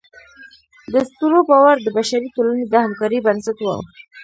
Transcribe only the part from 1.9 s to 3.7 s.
بشري ټولنې د همکارۍ بنسټ و.